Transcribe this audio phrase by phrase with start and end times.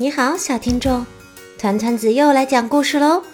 [0.00, 1.04] 你好，小听众，
[1.58, 3.24] 团团子又来讲故事喽。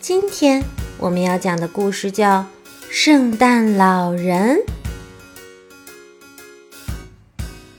[0.00, 0.64] 今天
[0.96, 2.40] 我们要讲的故事叫
[2.90, 4.56] 《圣诞老人》。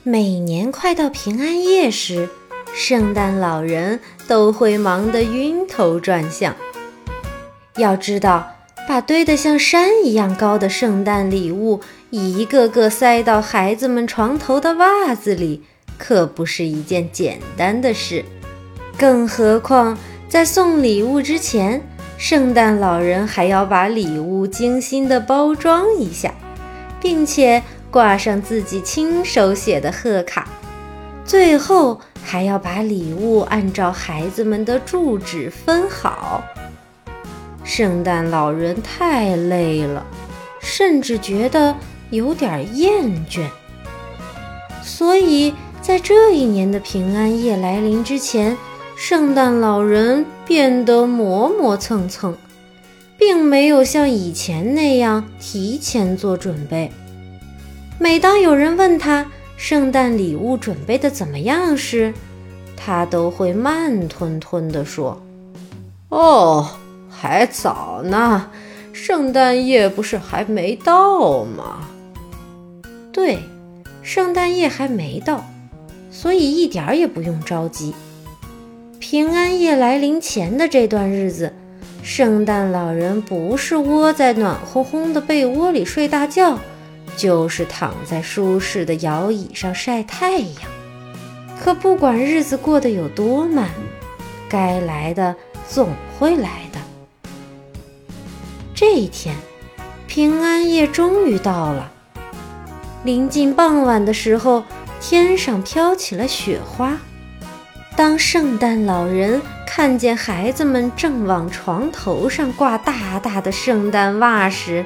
[0.04, 2.28] 每年快到平安夜时，
[2.72, 3.98] 圣诞老人
[4.28, 6.54] 都会忙得晕头转向。
[7.76, 8.52] 要知道，
[8.86, 11.80] 把堆得像山一样高的圣诞礼物
[12.10, 15.64] 一个个塞到孩子们床头的袜子里。
[15.98, 18.24] 可不是一件简单的事，
[18.98, 19.96] 更何况
[20.28, 21.82] 在送礼物之前，
[22.18, 26.34] 圣诞老人还要把礼物精心的包装一下，
[27.00, 30.46] 并且挂上自己亲手写的贺卡，
[31.24, 36.42] 最后还要把礼物按照孩子们的住址分好。
[37.64, 40.06] 圣诞老人太累了，
[40.60, 41.74] 甚至觉得
[42.10, 43.46] 有点厌倦，
[44.82, 45.54] 所以。
[45.86, 48.56] 在这一年的平安夜来临之前，
[48.96, 52.36] 圣诞老人变得磨磨蹭蹭，
[53.16, 56.90] 并没有像以前那样提前做准备。
[58.00, 62.12] 每当有人问他圣诞礼物准备的怎么样时，
[62.76, 65.22] 他都会慢吞吞地说
[66.10, 66.68] ：“哦，
[67.08, 68.50] 还早呢，
[68.92, 71.88] 圣诞夜不是还没到吗？”
[73.14, 73.38] 对，
[74.02, 75.44] 圣诞夜还没到。
[76.16, 77.94] 所以一点儿也不用着急。
[78.98, 81.52] 平安夜来临前的这段日子，
[82.02, 86.58] 圣诞老人不是窝在暖烘烘的被窝里睡大觉，
[87.18, 90.54] 就是躺在舒适的摇椅上晒太阳。
[91.60, 93.68] 可不管日子过得有多慢，
[94.48, 95.36] 该来的
[95.68, 96.80] 总会来的。
[98.74, 99.36] 这一天，
[100.06, 101.92] 平安夜终于到了。
[103.04, 104.64] 临近傍晚的时候。
[105.08, 106.98] 天上飘起了雪花。
[107.94, 114.84] 当圣诞老人看见孩子们正往床头上挂大大的圣诞袜时，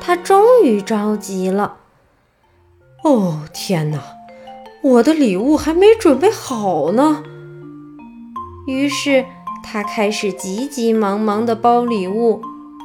[0.00, 1.76] 他终于着急了。
[3.04, 3.98] 哦，天哪！
[4.80, 7.22] 我的礼物还没准备好呢。
[8.66, 9.26] 于是
[9.62, 12.40] 他开始急急忙忙地包礼物，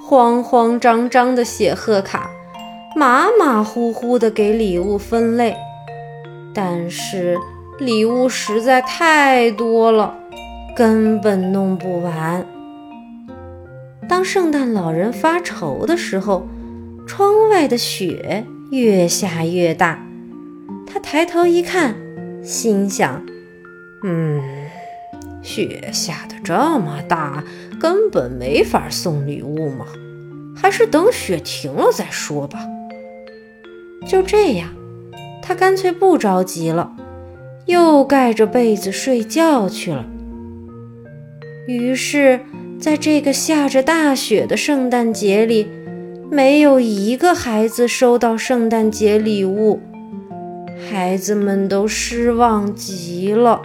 [0.06, 2.29] 慌慌张张地写贺卡，
[2.94, 5.56] 马马虎虎地给礼物分类。
[6.53, 7.38] 但是
[7.80, 10.16] 礼物实在太多了，
[10.75, 12.46] 根本弄不完。
[14.08, 16.47] 当圣诞老人发愁的时候，
[17.08, 20.06] 窗外的雪越下越大。
[20.86, 21.96] 他抬头一看，
[22.44, 23.24] 心想
[24.03, 24.41] ：“嗯，
[25.41, 27.44] 雪下的这么大，
[27.80, 29.88] 根本没法送礼物嘛，
[30.56, 32.59] 还是等雪停了再说吧。”
[34.06, 34.70] 就这样。
[35.46, 36.94] 他干脆不着急了，
[37.66, 40.06] 又盖着被子睡觉去了。
[41.68, 42.40] 于是，
[42.80, 45.68] 在这个下着大雪的圣诞节里，
[46.32, 49.82] 没有一个孩子收到圣诞节礼物，
[50.90, 53.62] 孩子们都失望极了。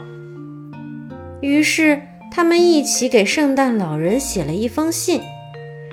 [1.41, 5.21] 于是，他们一起给圣诞老人写了一封信，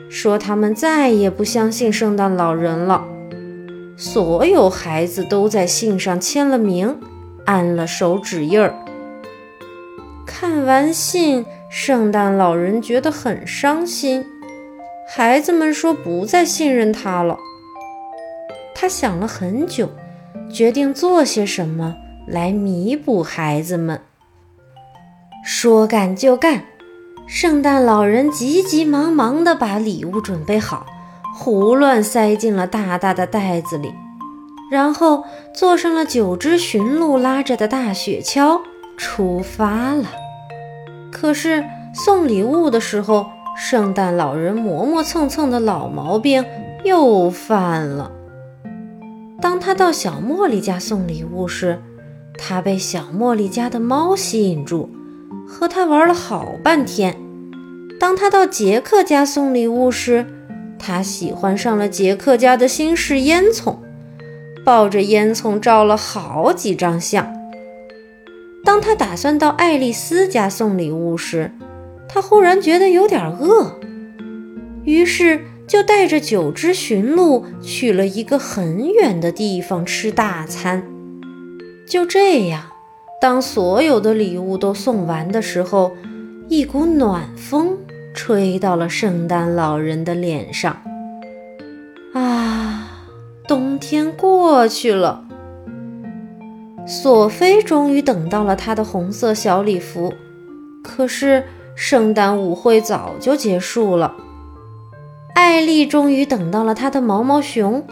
[0.09, 3.05] 说他们再也不相信圣诞老人了。
[3.97, 6.99] 所有孩子都在信上签了名，
[7.45, 8.73] 按了手指印儿。
[10.25, 14.25] 看完信，圣诞老人觉得很伤心。
[15.07, 17.37] 孩子们说不再信任他了。
[18.73, 19.89] 他想了很久，
[20.51, 21.95] 决定做些什么
[22.27, 24.01] 来弥补孩子们。
[25.45, 26.65] 说干就干，
[27.27, 30.85] 圣诞老人急急忙忙地把礼物准备好。
[31.37, 33.93] 胡乱塞进了大大的袋子里，
[34.71, 38.61] 然后坐上了九只驯鹿拉着的大雪橇
[38.95, 40.05] 出发了。
[41.11, 43.25] 可是送礼物的时候，
[43.57, 46.45] 圣诞老人磨磨蹭蹭的老毛病
[46.85, 48.11] 又犯了。
[49.41, 51.81] 当他到小茉莉家送礼物时，
[52.37, 54.89] 他被小茉莉家的猫吸引住，
[55.45, 57.17] 和他玩了好半天。
[57.99, 60.25] 当他到杰克家送礼物时，
[60.87, 63.77] 他喜欢上了杰克家的新式烟囱，
[64.63, 67.27] 抱着烟囱照了好几张相。
[68.63, 71.49] 当他打算到爱丽丝家送礼物时，
[72.07, 73.79] 他忽然觉得有点饿，
[74.83, 80.83] 于是就带着九只驯鹿去了一个很远的地方吃大餐。
[81.87, 82.61] 就这样，
[83.19, 85.93] 当所有的礼物都送完的时候，
[86.47, 87.75] 一股暖风。
[88.15, 90.81] 吹到了圣诞老人的脸上。
[92.13, 92.89] 啊，
[93.47, 95.25] 冬天过去了。
[96.87, 100.13] 索菲终于等到了她的红色小礼服，
[100.81, 101.43] 可是
[101.75, 104.15] 圣诞舞会早就结束了。
[105.33, 107.85] 艾丽终于等到了她的毛毛熊，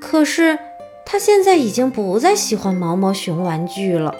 [0.00, 0.58] 可是
[1.04, 4.14] 她现在已经不再喜欢毛毛熊玩具了。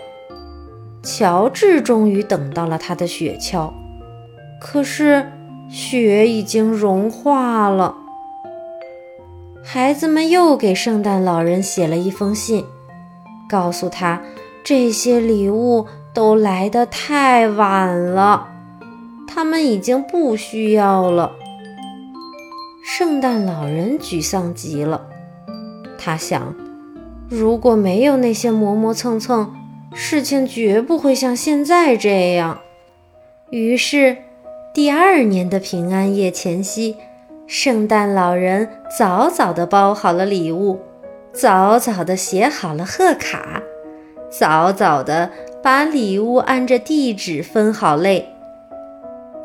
[1.03, 3.73] 乔治终于等到了他的雪橇，
[4.61, 5.31] 可是
[5.69, 7.95] 雪已经融化了。
[9.65, 12.65] 孩子们又给圣诞老人写了一封信，
[13.49, 14.23] 告诉他
[14.65, 18.49] 这些礼物都来得太晚了，
[19.27, 21.33] 他们已经不需要了。
[22.83, 25.07] 圣诞老人沮丧极了，
[25.99, 26.55] 他想，
[27.29, 29.55] 如果没有那些磨磨蹭蹭，
[29.93, 32.61] 事情绝不会像现在这样。
[33.51, 34.17] 于是，
[34.79, 36.97] 第二年的平安夜前夕，
[37.49, 40.79] 圣诞老人早早地包好了礼物，
[41.33, 43.61] 早早地写好了贺卡，
[44.31, 48.29] 早早地把礼物按着地址分好类。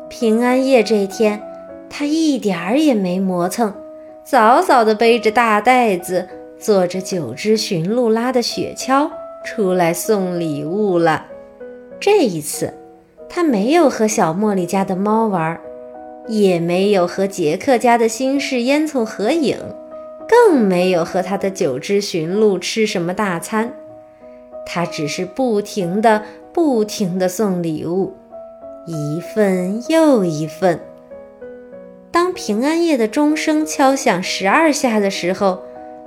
[0.08, 1.42] 平安夜这天，
[1.90, 3.74] 他一点儿也没磨蹭，
[4.22, 6.28] 早早地背着大袋子，
[6.60, 9.10] 坐着九只驯鹿拉的雪橇。
[9.44, 11.26] 出来送礼物了。
[11.98, 12.72] 这一次，
[13.34, 15.58] 他没有和小茉莉家的猫玩，
[16.28, 19.58] 也没有和杰克家的新式烟囱合影，
[20.28, 23.74] 更没有和他的九只驯鹿吃什么大餐。
[24.64, 26.22] 他只是不停的、
[26.52, 28.12] 不停的送礼物，
[28.86, 30.78] 一份又一份。
[32.12, 35.58] 当平安夜的钟声敲响十二下的时候。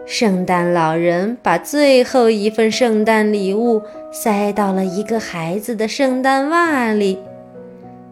[0.09, 7.19] 圣诞老人把最后一份圣诞礼物塞到了一个孩子的圣诞袜里，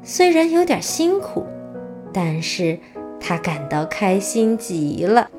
[0.04, 1.46] 虽然有点辛苦，
[2.14, 2.78] 但是
[3.20, 5.30] 他感到开心极了。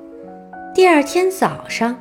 [0.75, 1.97] 第二天早上，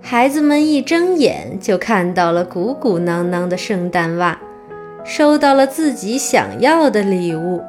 [0.00, 4.38] 孩子们一睁眼就看到了鼓鼓囊囊的圣诞袜，
[5.02, 7.62] 收到了自己想要的礼物，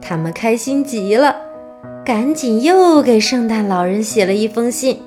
[0.00, 1.34] 他们开心极了，
[2.04, 5.02] 赶紧又给圣诞老人写了一封信。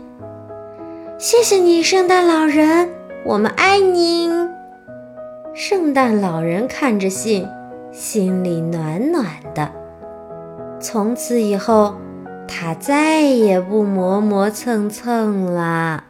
[1.18, 2.90] 谢谢你，圣诞老人，
[3.26, 4.50] 我们爱您。
[5.54, 7.48] 圣诞老人看着信，
[7.92, 9.26] 心里暖暖
[9.56, 9.72] 的。
[10.82, 11.96] 从此以后，
[12.46, 16.04] 他再也不磨磨蹭蹭了。